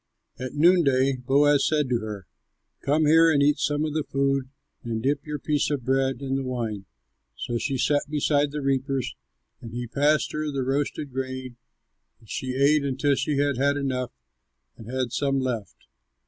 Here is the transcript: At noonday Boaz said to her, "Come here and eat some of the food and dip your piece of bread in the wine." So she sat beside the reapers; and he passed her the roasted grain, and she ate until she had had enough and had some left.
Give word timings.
At 0.39 0.55
noonday 0.55 1.15
Boaz 1.17 1.67
said 1.67 1.87
to 1.89 1.99
her, 1.99 2.25
"Come 2.81 3.05
here 3.05 3.29
and 3.31 3.43
eat 3.43 3.59
some 3.59 3.85
of 3.85 3.93
the 3.93 4.03
food 4.03 4.49
and 4.81 4.99
dip 4.99 5.27
your 5.27 5.37
piece 5.37 5.69
of 5.69 5.85
bread 5.85 6.23
in 6.23 6.33
the 6.37 6.43
wine." 6.43 6.85
So 7.35 7.59
she 7.59 7.77
sat 7.77 8.09
beside 8.09 8.49
the 8.49 8.63
reapers; 8.63 9.15
and 9.61 9.73
he 9.75 9.85
passed 9.85 10.31
her 10.31 10.49
the 10.51 10.63
roasted 10.63 11.11
grain, 11.13 11.55
and 12.19 12.27
she 12.27 12.55
ate 12.55 12.83
until 12.83 13.13
she 13.13 13.37
had 13.37 13.57
had 13.57 13.77
enough 13.77 14.09
and 14.75 14.89
had 14.89 15.11
some 15.11 15.39
left. 15.39 15.85